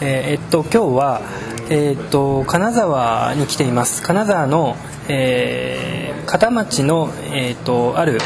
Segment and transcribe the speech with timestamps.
[0.00, 1.22] えー、っと今日は、
[1.70, 4.02] えー、っと金沢に来ています。
[4.02, 4.76] 金沢の、
[5.08, 8.18] えー、片町の、えー、っとある、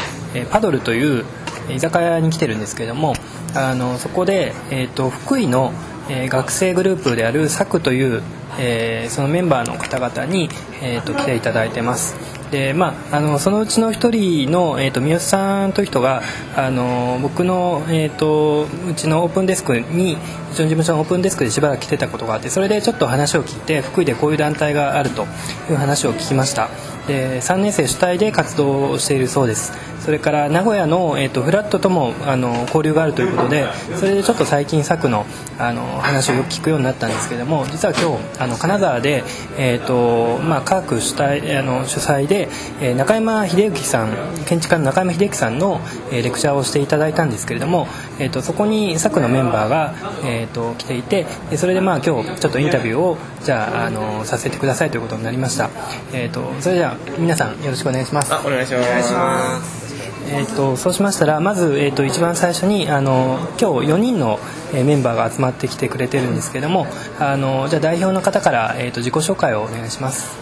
[0.51, 1.25] パドルという
[1.69, 3.13] 居酒屋に来てるんですけれども
[3.55, 5.71] あのそこで、えー、っと福井の、
[6.09, 8.23] え学生グループであるサクという、
[8.57, 10.49] えそのメンバーの方々に、
[10.81, 12.38] えー、っと来ていただいてます。
[12.51, 16.23] でまあ、あのそのうちの1人の、えーと、三好さんという人が
[16.55, 25.27] あの僕の、えーと、うちのオープンデスクにうちの事務所のオープンデスクでしばらく来てたことがあってそれでちょっと話を聞いて福井でこういう団体があると
[25.69, 26.69] いう話を聞きました。
[27.09, 29.73] で3年生主体で活動をしているそうです。
[29.99, 35.25] それから名古屋の、えーと、フラットともあの交流があるということでそれでちょっと最近作の
[35.59, 39.23] あの話をよく聞くようになったんですけども実は今日あの金沢で、
[39.57, 42.47] えーとまあ、科学主体あの主催で、
[42.81, 44.15] えー、中山秀幸さん
[44.45, 47.87] 建築家の中山秀幸さんの、えー、レクチャーをしていただいたんですけれども、
[48.19, 51.25] えーと、そこに作のメンバーが、えーと、来ていて
[51.57, 55.69] それでまあ今日ちょっとインタビューをじゃああのさせてくださいということになりました、
[56.13, 58.33] えー、とそれでは皆さんよろしくお願いします。
[58.33, 59.79] お願いします。
[60.31, 64.39] えーと、そうしましたらまず、えーと、一番最初にあの今日4人の
[64.73, 66.85] メンバーが集まってきてくれてるんですけども
[67.19, 70.37] あのじゃあ代表の方から、えーと、自己紹介をお願いします。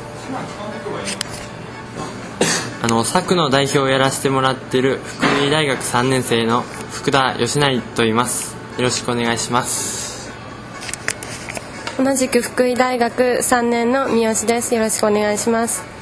[2.79, 8.55] あの佐久の代表をやらせてもらってる福井大学3年生の福田義成と言います。
[8.77, 10.31] よろしくお願いします。
[11.97, 14.75] 同じく福井大学3年の三好です。
[14.75, 15.96] よろしくお願いします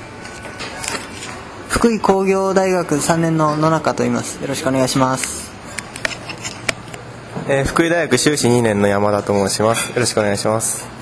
[1.75, 4.41] 福井工業大学3年の野中と言います。
[4.41, 5.51] よろしくお願いします、
[7.49, 9.89] えー、福井大学修士2年の山田と申します。
[9.89, 10.94] よろしくお願いします。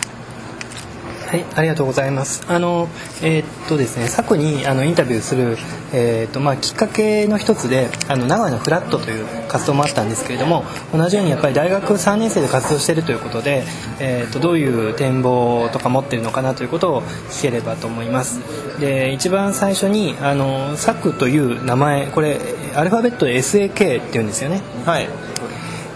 [1.34, 2.45] はい、ありがとうございます。
[2.48, 2.88] あの、
[3.23, 5.58] えー、っとですね、昨にあのインタビューする、
[5.92, 13.64] えー、っとまあきっかけの一つで、あの名古屋のフラットという活動もあったんですけれども、同じようにやっぱり大学3年生で活動しているということで、
[14.00, 18.39] えー、っとどういう展望とか持っているのかなということを聞ければと思います。
[18.80, 22.38] で、一番最初にあのサクという名前、これ
[22.76, 24.61] アルファベットで SAK っていうんですよね。
[24.86, 25.10] はい。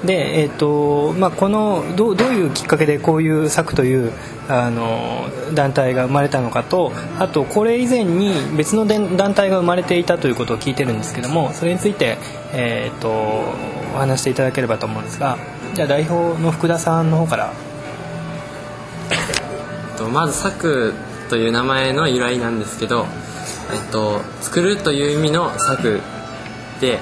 [0.06, 4.12] で、えーとまあ、このどどういうきっかけでこういう作という
[4.50, 12.18] あの団体が生まれたのかとあとこれ以前に別の団体が生まれていたということを聞いてるんですけどもそれについて、
[12.53, 13.09] えーと、
[13.96, 15.38] お話していただければと思うんですが
[15.74, 17.53] じゃあ代表の福田さんの方から。
[20.12, 20.94] まず「作」
[21.29, 23.08] という名前の由来なんですけど、
[23.74, 26.02] えっと、作るという意味の「作」
[26.79, 27.00] で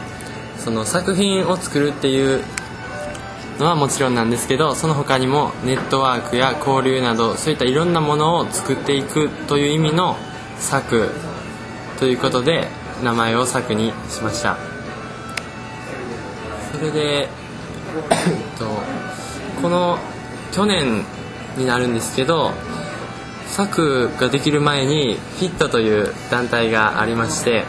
[0.58, 2.42] その作品を作るっていう
[3.60, 10.18] のはもちろんなんですけどその他にもネットワークや交流などそういったいろんなものを作っていくという意味の
[10.60, 11.10] 「作」
[12.00, 12.68] ということで
[13.04, 14.58] 名前を「作」にしました。
[16.74, 17.30] それで、
[18.60, 18.66] と、
[19.62, 19.98] この
[20.52, 21.06] 去年
[21.58, 22.52] になるんですけど
[23.48, 27.64] 作ができる前にフィットという団体がありまして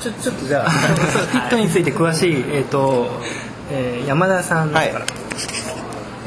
[0.00, 3.10] ちょちょっとじゃあ フィットについて詳しい、えーと
[3.70, 4.74] えー、山田さんか？
[4.74, 4.94] ら、はい。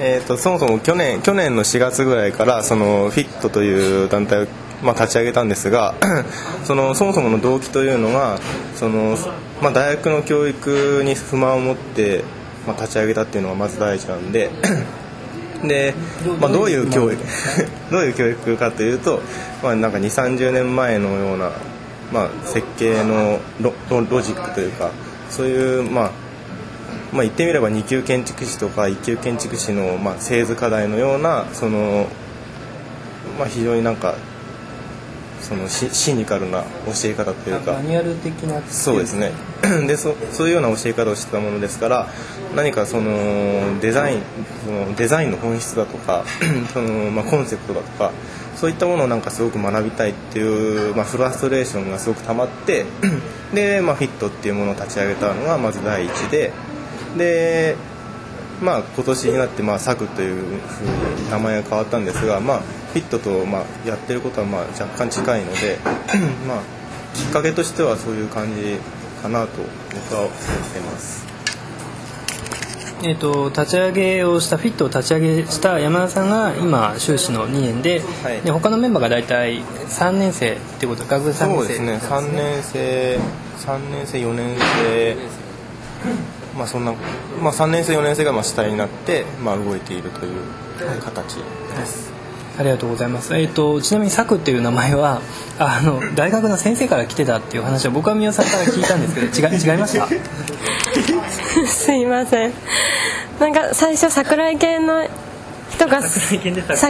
[0.01, 4.47] えーと、そもそも去年去年の4月ぐらいからそのフィットという団体を、
[4.81, 5.93] まあ、立ち上げたんですが
[6.63, 8.39] そのそもそもの動機というのが
[8.75, 9.17] その、
[9.61, 12.23] まあ、大学の教育に不満を持って、
[12.65, 14.49] まあ、立ち上げたっていうのがまず第一なんで
[15.67, 15.93] で、
[16.39, 17.21] まあ、どういう教育
[17.91, 19.21] どういう教育かというと、
[19.61, 21.51] まあ、なんか2 3 0年前のような、
[22.13, 24.91] まあ、設計のロロジックというか
[25.29, 26.11] そういう、まあ
[27.11, 32.07] まあ、言ってみれば2級建築士とか1級建築士の、まあ、製図課題のようなその、
[33.37, 34.15] まあ、非常になんか
[35.41, 39.31] そのシシニカルな教え方というかマニュアル的なそうですね
[39.87, 42.07] でそそういうような教え方をしてたものですから
[42.55, 44.21] 何かそのデザイン
[44.65, 46.23] そのデザインの本質だとか
[46.73, 48.11] その、まあ、コンセプトだとか
[48.55, 52.85] そういったものをなんかすごく学びたいっていう、まあ、フラストレーションがすごく溜まって
[53.53, 56.51] で、まあ、フィットっていうものを立ち上げたのがまず第一で。
[57.17, 57.75] で
[58.61, 65.77] まあ今年になってまあサクというふうに名前が変わったんですがまあフィットとまあやってることはまあ若干近いので
[66.47, 66.61] まあ
[67.13, 68.77] きっかけとしてはそういう感じ
[69.21, 69.61] かなと
[69.93, 70.31] 僕は思っ
[70.73, 71.29] てます。
[73.01, 81.93] えーと、立ち上げをしたフィットを立ち上げした山田さんが今修士の2年ではい、で他のメンバーが大体3年生っていうこと学部3年生そうですね。
[81.95, 83.19] 3年生
[83.59, 85.17] 3年生4年生
[86.59, 86.93] まあそんな
[87.41, 90.41] まあ、3年生4年生がまあ主体になって、まあ、動いているという
[91.01, 92.11] 形です。
[92.57, 93.33] ありがとうございます。
[93.33, 95.21] えっ、ー、とちなみに「サク」っていう名前は
[95.57, 100.07] あの大学の先生から来てたっていう話を僕は宮さんから聞いたんですけど 違違いました
[101.65, 102.53] すいません
[103.39, 105.07] なんか最初桜井系の
[105.71, 106.89] 人が桜井系でさ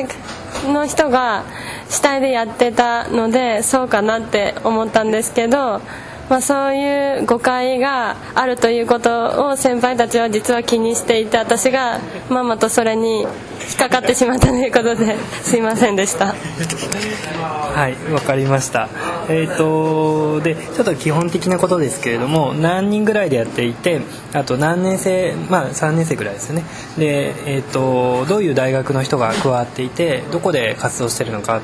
[0.68, 1.44] の人が
[1.88, 5.81] 主体でやってたのでそうかなって思ったんですけど、
[6.29, 11.99] まあ、そういう誤解があるということを先輩たちは実は気にしていて私が
[12.29, 13.29] まんまとそれに引っ
[13.77, 16.27] かかってしまったということで すいませんでした。
[16.27, 18.89] はいわかりました。
[19.27, 24.01] えっ、とでちょっと基本的なことですけれども何人ぐらいでやっていて
[24.33, 26.63] あと何年生まあ3年生ぐらいですよね。
[26.97, 31.61] でえっ、とどういう大学の人が加わっていてどこで活動してるのか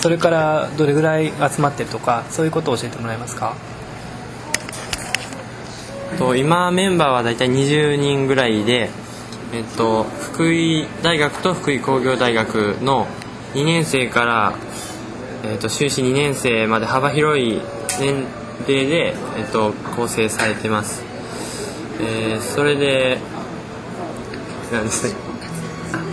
[0.00, 3.54] それからどれぐらい集まってるとかそういうことを教えてもらえますか？
[6.18, 8.90] と今メンバーは大体20人ぐらいで、
[9.52, 13.06] えっと、福井大学と福井工業大学の
[13.54, 14.54] 2年生から、
[15.44, 17.60] えっと、修士2年生まで幅広い
[18.00, 18.24] 年
[18.66, 21.02] 齢で、えっと、構成されてます、
[22.00, 23.18] えーそれで
[24.72, 25.14] なんですね。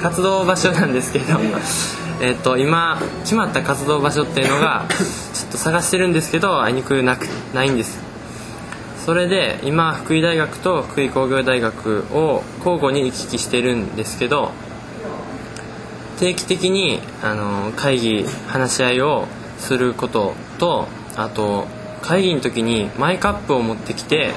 [0.02, 1.40] 活動場所なんですけど
[2.22, 4.86] えっと今決まった活動場所っていうのが
[5.34, 8.01] ちょっと探してるんですけどあいにくなくないんです。
[9.06, 14.52] それで今福井大学と福井工業大学を交互に行き来してるんですけど
[16.20, 19.26] 定期的にあの会議話し合いを
[19.58, 21.66] することとあと
[22.04, 24.34] 会議の時にマイカップを持ってきて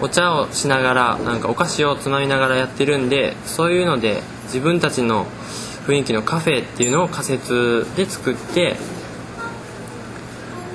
[0.00, 5.26] お茶をしながらなんかお菓子をつまみながらやってるんでそういうので自分たちの
[5.86, 8.76] 雰囲気のカフェっていうのを仮設で作って、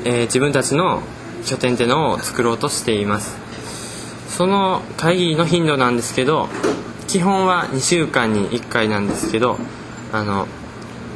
[0.04, 1.02] えー自分たちの
[1.46, 3.38] 拠点っていうのを作ろうとしています。
[4.30, 6.48] その会議の頻度なんですけど
[7.08, 9.58] 基本は2週間に1回なんですけど
[10.14, 10.48] あの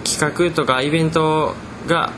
[0.04, 1.56] 企画とかイベント
[1.88, 2.12] が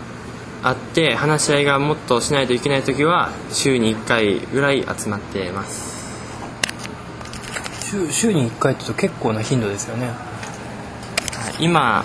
[0.63, 5.95] あって話し合いがもっとしないといけない時は週に1回ぐらい集まってます。
[7.91, 10.09] 週週に1回って言うと結構な頻度ですよね。
[11.59, 12.03] 今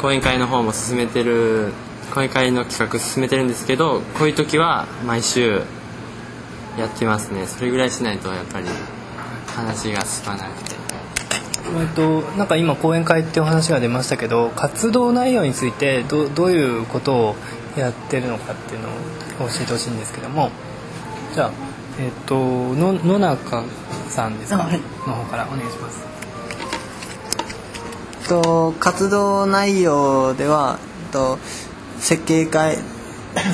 [0.00, 1.72] 講演会の方も進めてる
[2.16, 5.60] 講演会の企画進めてるんですけどこういう時は毎週
[6.78, 7.46] やってますね。
[7.46, 8.66] それぐらいしないとやっぱり
[9.46, 10.76] 話が進まなくて。
[11.78, 17.36] えっと、なんか今講演会っていうお話が出ましたけど活動内容についてどどういうことを
[17.76, 20.50] やってるのかっていうのを教えてほしいんですけども。
[21.34, 21.50] じゃあ
[22.00, 23.62] えっとの野中
[24.08, 24.80] さんですか、あはい。
[25.06, 26.06] の方からお願いします。
[28.26, 30.78] と活動内容では
[31.12, 31.38] と
[31.98, 32.78] 設計会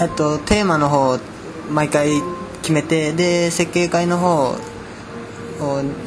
[0.00, 1.18] あとテーマの方を
[1.70, 2.10] 毎回
[2.62, 4.56] 決めてで設計会の方を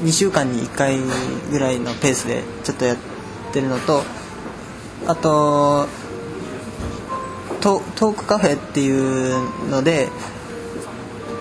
[0.04, 0.98] 2週間に1回
[1.52, 2.98] ぐらいのペースでちょっとやっ
[3.54, 4.04] てるのと
[5.08, 5.88] あと
[7.62, 10.10] トトークカフェっていうので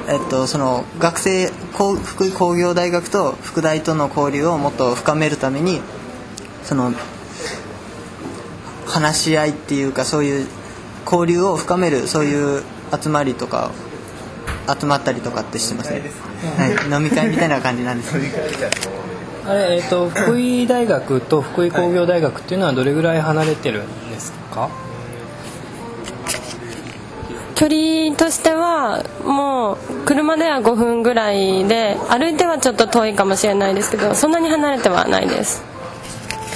[0.06, 5.80] えっと、その学生工福井工業大学と福大との交流をもっと深めるために
[6.62, 6.92] その
[8.86, 10.46] 話し合いっていうかそういう
[11.04, 12.62] 交流を深めるそういう
[13.00, 13.70] 集まりとか
[14.80, 16.02] 集まったりとかってしてますね、
[16.56, 18.16] はい、飲み会みたいな感じなんです
[19.46, 24.70] あれ、えっと、福井大学と福井工業大学っていうのはどれぐらい離れてるんですか、
[27.54, 29.76] 距離としてはもう
[30.06, 35.62] 車では5分ぐらいで歩いてはちょっと遠いかもしれないですけどそんなに離れてはないです。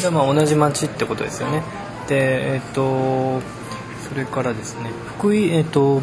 [0.01, 1.63] じゃあまあ同じ町ってことですよね。
[2.09, 3.41] でえっ、と
[4.09, 6.03] それからですね福井えっ、と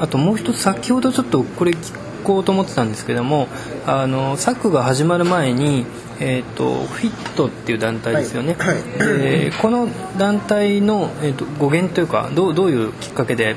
[0.00, 3.48] あともう一つ先ほどちょっとこれ聞こうと思ってたんですけども
[3.86, 5.86] あの作が始まる前に
[6.18, 8.56] えー、とフィットっていう団体ですよね、
[8.98, 13.54] でこの団体の、えー、と語源というかどうどういうきっかけで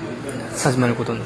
[0.57, 1.21] 始まることに？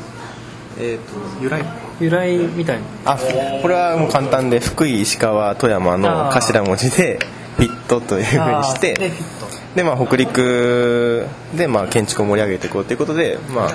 [0.79, 1.65] えー、と由来？
[1.99, 3.13] 由来みたいな。
[3.13, 7.17] あこれはもう簡単で福井石川富山の頭文字で
[7.57, 9.42] フィットというふうにしてフィット
[9.75, 13.71] で、まあ、北陸で、まあ、建築を盛り上げていこうということで、まあ、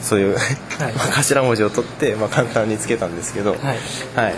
[0.00, 0.36] そういう、
[1.16, 3.60] 頭文字を取って、まあ、簡単につけたんですけど、はい。
[4.14, 4.34] はい。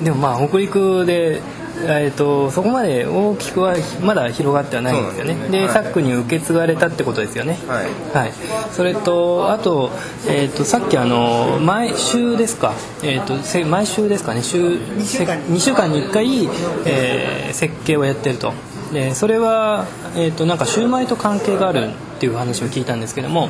[0.02, 1.42] でもまあ北陸で、
[1.82, 5.34] えー、とそこまで大きくはまだ広がってはないんですよね。
[5.34, 5.68] ですね。
[5.68, 7.58] サックに受け継がれたってことですよね。
[7.66, 7.86] はい。
[8.14, 8.32] はい、
[8.72, 9.90] それとあと,、
[10.26, 14.42] えー、とさっきあの毎週ですか、えー、とせ毎週ですかね。
[14.42, 16.48] 週2週間 ,2 週間に1回、
[16.86, 18.52] えー設計をやってると
[18.92, 23.48] でそれは、えー、となんかシューマイと関係があるっていう話を聞いたんですけども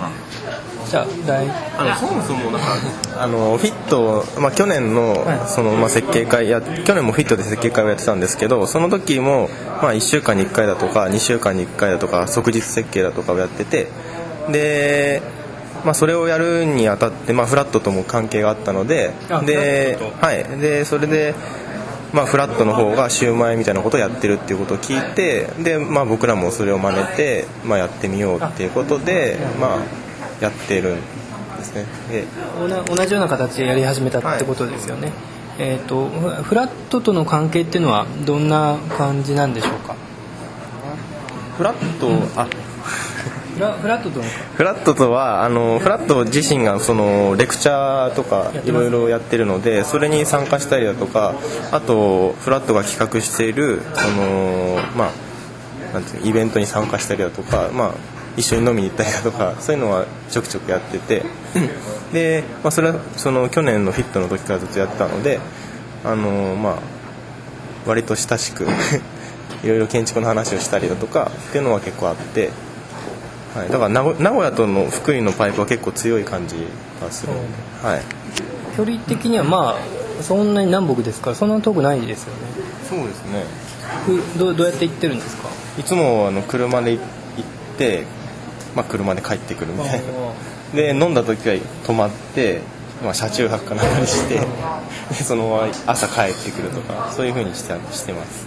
[0.91, 2.67] じゃあ大あのそもそもなんか
[3.23, 5.41] あのフィット、まあ、去年のはい。
[5.47, 9.49] その、まあ、設計会や去年もフィットで設計会をやってたんですけどその時も、
[9.83, 13.89] まあ、1週間に1回だとか2週間に1回だとか即日設計だとかをやってて
[14.51, 15.23] で、
[15.85, 21.35] まあ、それをやるにあたって、まあ、フラットとも関係があったのであではい、でそれで
[22.13, 29.79] まあ、フラットの方がシューマイみたいなことをやってるっていうことを聞いてで、まあ、僕らもそれを真似て、まあ、やってみようっていうことで、まあ、
[30.43, 30.97] やってるん
[31.59, 31.87] ですね。
[32.11, 32.25] で
[32.59, 35.13] 同じような形でやり始めたってことですよね、
[35.59, 39.95] えっ、とフフラットとの関係っていうのはどんな感じなんでしょうか？
[41.57, 42.49] フラット、あ
[43.61, 51.35] フラフラットとのフラットとはあのフラット自身がそのレクチャーとかいろいろやってるのでそれに参加したりだとか
[51.71, 57.95] あとフラットが企画しているそのまあなんていうのイベントに参加したりだとかまあ
[58.39, 61.23] 一緒に飲みに行ったりだとかそういうのはちょくちょくやってて
[62.13, 65.39] で、まあ、それはその去年のフィットの時からずっとやってたので
[66.05, 66.79] あのまあ
[67.87, 68.67] 割と親しく
[69.63, 72.70] いろいろ建築の話をしたりだとかっていうのは結構あって。
[73.55, 76.57] はい、だから名古名古屋との福井のパイプは結構強い感じ
[77.01, 77.47] がするので、
[77.83, 78.03] はい、
[78.77, 82.41] 距離的にはまあそんなに南北ですからそんな遠くないですよね。
[82.89, 83.45] そうですね。
[84.07, 85.49] ふどうどうやって行ってるんですか？
[85.79, 87.03] いつもあの車で行っ
[87.77, 88.05] て、
[88.77, 90.07] まあ、車で帰ってくるみたいな。
[90.75, 92.61] で飲んだ時は泊まって、
[93.03, 94.45] まあ、車中泊かなんかにしてで
[95.25, 98.47] そのまま朝帰ってくるとかそういうふうにしてしてます。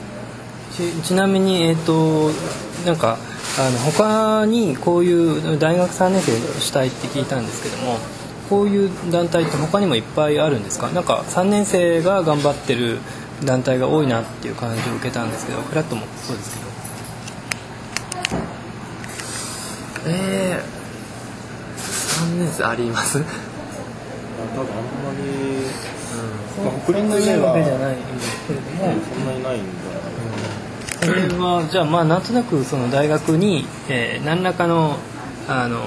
[0.71, 2.31] ちちなみにえっ、と
[2.85, 3.17] なんか
[3.59, 5.13] あの他にこうい
[5.55, 7.97] う大学3年生主体って聞いたんですけども
[8.49, 10.89] こういう団体って他にもいっぱいあるんですか？
[10.89, 12.99] なんか3年生が頑張ってる
[13.45, 16.73] 団体が多いなっていう感じを受けたんですけどフラットもそうですけど。
[20.05, 21.79] えー、
[22.35, 23.19] 3年生あります？
[23.19, 23.29] 多分
[24.61, 25.23] あんまり、
[26.85, 28.93] そんなにないわけじゃないんですけれども。
[29.15, 29.82] そんなにないんだ
[31.05, 34.97] それはじゃあまあなんとなくその大学に、えー何らかの、
[35.47, 35.81] あの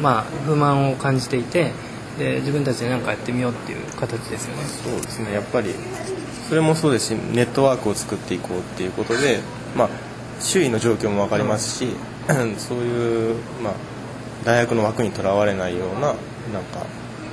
[0.00, 1.72] まあ、不満を感じていて
[2.18, 4.62] で自分たちで何かやってみようっていう形ですよね。
[4.64, 5.32] そうですね。
[5.32, 5.74] やっぱり
[6.48, 9.40] それもそうですしネットワークを作っていこうっていうことで、
[9.76, 9.88] まあ、
[10.40, 11.96] 周囲の状況も分かりますし、
[12.58, 13.72] そういう、まあ、
[14.44, 16.00] 大学の枠にとらわれないような
[16.52, 16.84] なんか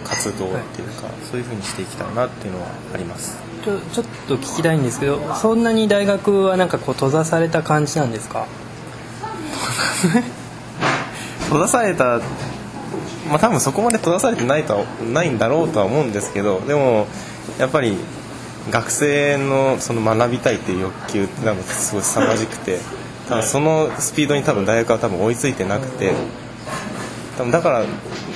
[0.03, 3.48] 活動っていうか、そういうふうにしていきたいなっていうのはあります。
[3.63, 8.45] ちょちょっと聞きたいんですけどそんなに大学はなんかこう閉ざされた感じなんですか？
[11.45, 12.19] 閉ざされた
[13.29, 17.07] まあ多分そこまで閉ざされてないとはないんだろうとは思うんですけどでも
[17.57, 17.97] やっぱり
[18.71, 22.79] 学生のその学びたいっていう欲求ってなんかすごい凄まじくて
[23.27, 26.13] 多分そのスピードに多分大学は多分追いついてなくて
[27.37, 27.83] 多分だから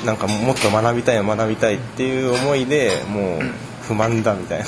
[0.06, 3.42] なんかもっと学びたい学びたいっていう思いでもう
[3.88, 4.66] 不満だみたいな。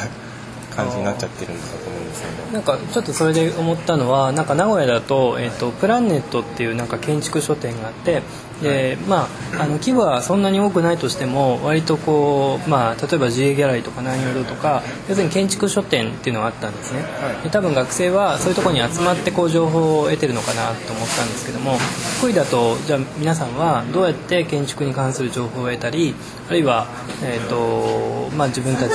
[0.75, 2.53] 感じになっちゃってるんだと思うんですよね。
[2.53, 8.21] なんかちょっとそれで思ったのはなんか名古屋だと,、えっとプランネットっていうなんか建築書店があって
[8.61, 17.03] で、まあ、あの規模はそんなに多くないとしても割とこう、まあ、例えば GA ギャラリーとか南陽堂とか要するに建築書店っていうのがあったんですね、
[17.43, 21.77] で多分学生はそういうところに集まってこう情報を得てるのかなと思ったんですけども
[22.19, 26.15] 福井だとじゃあ皆さんはどうやって建築に関する情報を得たり
[26.49, 26.87] あるいは、
[27.23, 28.91] えっとまあ、自分たち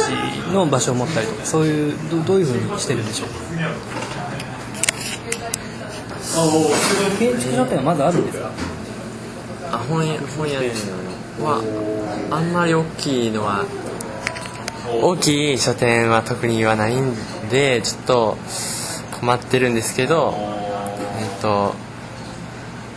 [0.53, 3.35] の場所を持ったりとかそういうどどういうふうにしてるんでしょうか？
[7.19, 8.51] 建築書店はまだあるんですか？
[9.73, 10.61] あ本屋本屋
[11.41, 11.63] は
[12.31, 13.65] あんまり大きいのは
[15.03, 17.15] 大きい書店は特にはないん
[17.51, 18.37] でちょっと
[19.21, 20.35] 困ってるんですけど
[21.19, 21.75] えっと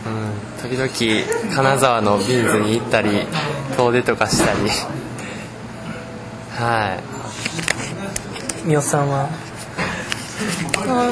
[0.06, 0.88] うん時々
[1.54, 3.26] 金沢のビーズに行ったり
[3.76, 4.70] 遠出とかしたり。
[6.56, 7.00] はい。
[8.66, 9.28] 三好さんは？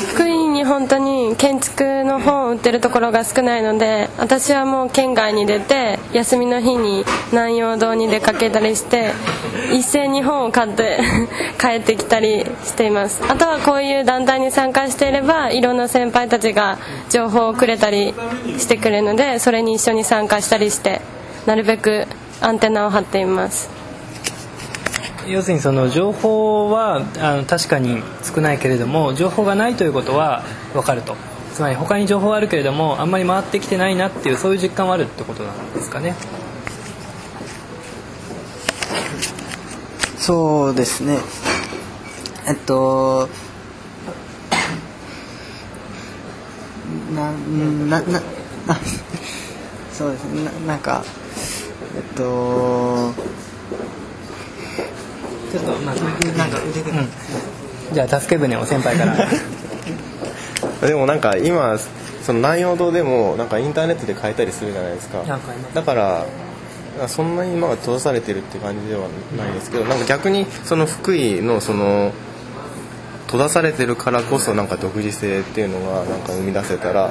[0.00, 9.12] 福井に本当に建築の本を売ってるところが少ないので私はもう県外に出て休みの日に南陽堂に出かけたりして
[9.72, 11.00] 一斉に本を買って
[11.60, 13.22] 帰ってきたりしています。
[13.28, 18.14] あとはこういう団体に参加していればいろんな先輩たちが情報をくれたり
[18.58, 21.00] してくれるのでそれに一緒に参加したりして
[21.46, 22.06] なるべく
[22.40, 23.81] アンテナを張っています。
[25.26, 31.16] 要するにその情報はあの確かに少ないけれども情報がないということは分かると。
[31.52, 36.14] つまり他に情報はあるけれどもあんまり回ってきてないなっていうそういう実感はあるってことなんですかね。
[40.16, 41.18] そうですね。
[42.48, 43.28] えっと
[47.14, 48.22] なななな
[49.92, 50.44] そうですね。
[50.44, 51.04] ななんか
[51.94, 53.12] えっと
[55.52, 57.04] ちょっとまあなんか出てくる。
[57.92, 59.28] じゃあ助け舟を先輩から。
[60.88, 61.78] でもなんか今
[62.22, 65.22] その南陽堂でもなんかインターネットで買えたりするじゃないですか。
[65.74, 66.24] だから
[67.06, 69.02] そんなに今は閉ざされてるって感じでは
[69.36, 72.12] ないですけどなんか逆にその福井のその
[73.26, 77.10] 閉ざされてるからこそなんか独自性っていうのがなんか生み出せたら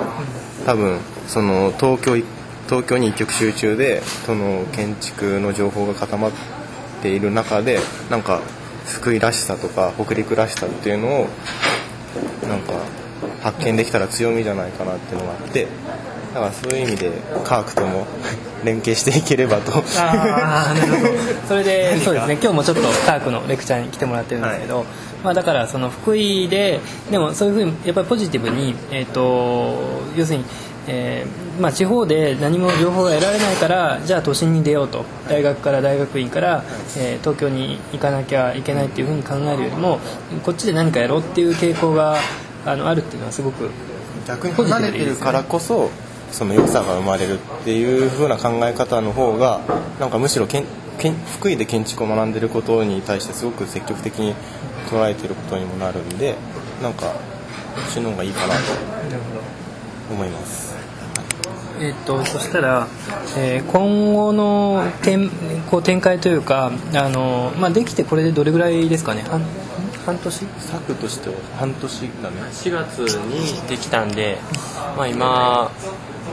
[0.65, 2.23] 多分その東京
[2.67, 6.60] 東京に一極集中でその建築の情報が固まって
[7.09, 7.79] いる中で
[8.09, 8.41] なんか
[8.85, 11.27] 福井らしさとか北陸らしさっていうのを
[12.47, 12.73] なんか
[13.41, 15.67] 発見できたら強みじゃないかなっていうのがあって
[16.33, 17.11] だからそういう意味で
[17.43, 18.07] 科学とも
[18.63, 19.83] 連携していければと。
[19.97, 21.13] ああなるほど。
[21.47, 22.37] それで そうですね。
[22.41, 24.85] 今日もちょっと科学のレクチャーに来てもらってるんですけど、はい、
[25.23, 26.79] まあ、だからその福井で
[27.09, 30.45] でもそういうふうにやっぱりポジティブに、えーと、要するに、
[30.87, 36.63] えーまあ、地方で何も情報が得られないからじゃあ都心に出ようと大学から大学院から、
[36.97, 39.99] えー、東京に行かなきゃいけないっていうふうに考えるよりも
[40.43, 42.17] こっちで何かやろうっていう傾向が
[42.65, 43.69] あのあるっていうのはすごく
[44.27, 45.91] 逆に離れてるからこそ
[46.31, 49.61] その良さが生まれるっていう風な考え方の方が
[49.99, 50.65] なんかむしろけん
[50.97, 54.33] けん福井で建築を学んでることに対してすごく積極的に
[54.89, 56.35] 捉えてることにもなるんで
[56.81, 57.13] なんか
[57.75, 58.59] そっちの方がいいかなと
[60.11, 60.70] 思います。
[61.81, 62.87] えっと、そしたら、
[63.37, 65.31] えー、今後の展
[65.71, 69.23] こう展開というかあの、まあ、できてこれでどれぐらいですかね？
[69.23, 69.41] 半
[70.05, 70.45] 半年？
[70.59, 72.37] 作としては半年だね。
[72.51, 74.37] 4月にできたんで、
[74.95, 75.71] まあ、今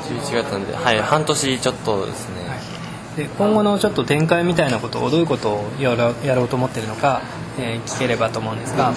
[0.02, 2.34] 11月なんで、はい、半年ちょっとですね、
[3.16, 7.22] で今後のちょっと展開みたいなことをどういうことをやろやろうと思ってるのか、
[7.58, 8.92] えー、聞ければと思うんですが。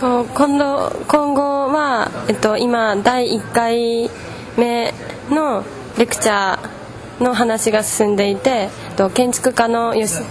[0.00, 4.10] と今度今後は、えっと、今第1回
[4.56, 4.92] 目
[5.30, 5.64] の
[5.98, 10.22] レクチャーの話が進んでいてと建築家の吉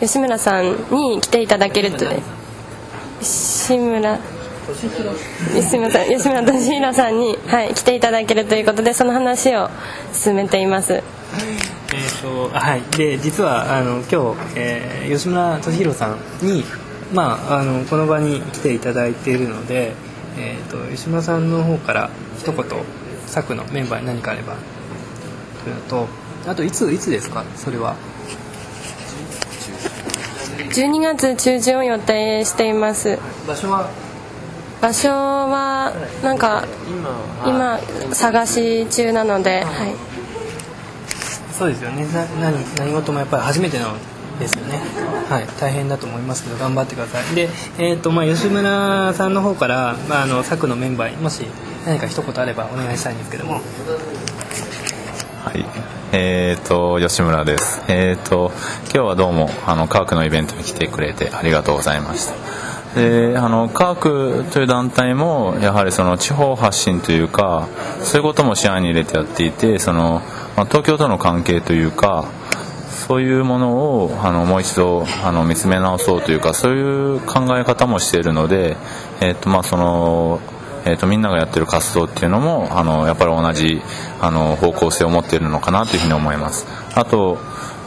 [0.00, 2.04] 吉村さんに来ていただけると
[3.20, 4.18] 吉村
[5.54, 9.70] 吉村さん吉村敏弘さんに、はい、来ていただけるということでその話を
[10.12, 10.92] 進めています。
[10.92, 16.64] えーとはい、で実はあの今日、えー、吉村敏弘さんに、
[17.14, 19.94] まあ、あのこの場に来ていただいているので、
[20.36, 22.64] えーと、吉村さんの方から一言
[23.28, 24.56] 作のメンバーに何かあれば。
[25.64, 26.08] というのと
[26.46, 27.44] あといついつですか？
[27.56, 27.96] それは。
[30.70, 33.18] 12月中旬を予定しています。
[33.46, 33.88] 場所は？
[34.80, 36.64] 場所はなんか
[37.44, 37.80] 今
[38.12, 39.94] 探し中なので、はい、
[41.52, 42.06] そうですよね。
[42.06, 43.88] な何何事もやっぱり初めての
[44.38, 44.80] ですよね。
[45.28, 45.46] はい。
[45.60, 47.34] 大変だと思いますけど頑張ってください。
[47.34, 47.48] で、
[47.78, 51.44] えーとまあ、吉村さんの方から、まあ、あの作のメンバーにもし
[51.88, 53.54] 何か一言あればお願いしたいんですけども。
[53.54, 53.60] は
[55.54, 55.64] い。
[56.12, 58.52] えーと、吉村です、えーと、
[58.84, 62.34] 今日はどうもあの科学のイベントに来てくれてありがとうございました。
[63.00, 67.68] であの科学という団体もやはりその地方発信というか
[68.00, 70.22] そういうことも視野に入れてやっていてその、
[70.56, 72.26] まあ、東京との関係というか
[72.90, 78.76] そういうものをあのもう一度あの見つめ直そうというかそういう考え方もしているので、
[79.20, 80.40] えーとまあ、その
[80.88, 83.82] えーと、みんながやってる活動っていうのもあのやっぱり同じ
[84.20, 86.66] あの方向性を持っているのかなというふうに思います。
[86.94, 87.36] あと、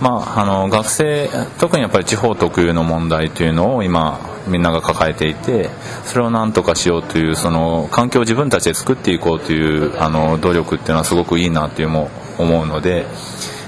[0.01, 1.27] まあ、あの学生
[1.59, 5.69] 特にやっぱり地方特有の問題というのを今みんなが抱えていて
[6.05, 13.05] それを何とかしようというその環境を自分たちで作っていこうというあの努力っていうのはすごくいいなというも思うので、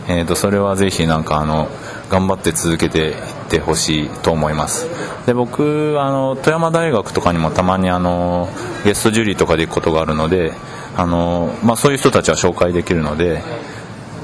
[0.07, 1.69] えー、とそれはぜひなんかあの
[2.09, 3.15] 頑張って続けていっ
[3.49, 4.87] てほしいと思います。
[5.25, 8.49] で僕あの富山大学とかにもたまにあの
[8.83, 10.51] ゲストジュリーとかで行くことがあるので
[10.97, 13.41] あの、まあ、そういう人たちは紹介できるので、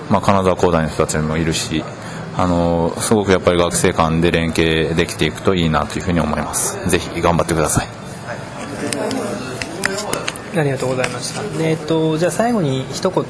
[0.10, 1.84] まあ、金沢工大の人たちもいるし
[2.36, 6.90] あのすごくやっぱり学生間で連携できていくといいなというふうに思います。
[6.90, 7.88] ぜひ頑張ってください。
[10.58, 11.42] ありがとうございました。
[11.62, 13.26] えっとじゃあ最後に一言、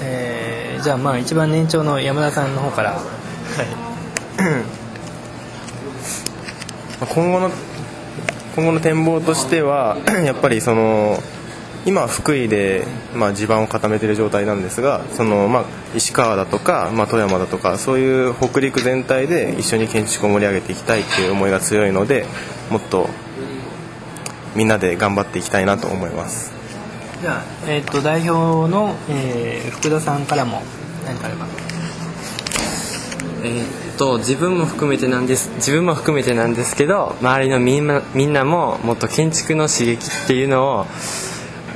[0.00, 2.90] えー、じゃあまあ一番年長の山田さんの方から。
[2.92, 4.81] はい
[7.06, 7.50] 今後の
[8.54, 11.18] 今後の展望としては やっぱりその
[11.84, 12.84] 今福井で、
[13.14, 15.64] まあ、地盤を固めている状態なんですがその、まあ、
[15.96, 22.26] 石川だとか、まあ、富山だとかそういう北陸全体で一緒に建築を盛り上げていきたいっていう思いが強いので
[22.70, 23.08] もっと
[24.54, 26.52] みんなで頑張っていきたいなと思います。
[27.22, 30.62] じゃあ、えーと、代表の、えー、福田さんからも
[31.06, 31.46] 何かあれば。
[33.44, 40.86] えー、っと自分も含めてなんです自分も含めてなんですけど周りのみんなみんなももっと建築の刺激っていうのを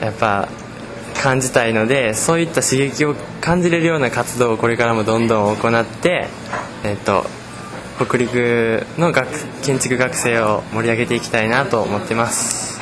[0.00, 0.48] やっぱ
[1.22, 6.26] 感じたいのでそういった刺激を感じれるような活動をこれからもどんどん行って、
[6.82, 7.24] えっと、
[8.04, 9.28] 北陸の学
[9.62, 12.80] 建築学生を盛り上げていきたいなと思ってます。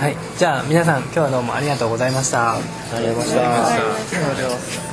[0.00, 2.56] はいじゃあ皆さん今日はどうもありがとうございました。
[2.56, 2.58] あ
[2.98, 4.85] りがとうございました